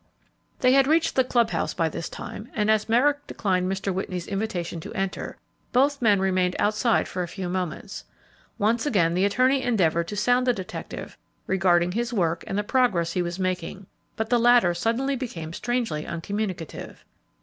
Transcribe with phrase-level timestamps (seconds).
[0.61, 3.93] They had reached the club house by this time, and, as Merrick declined Mr.
[3.93, 5.37] Whitney's invitation to enter,
[5.73, 8.05] both men remained outside for a few moments.
[8.57, 13.13] Once again, the attorney endeavored to sound the detective regarding his work and the progress
[13.13, 13.85] he was making,
[14.15, 17.05] but the latter suddenly became strangely uncommunicative.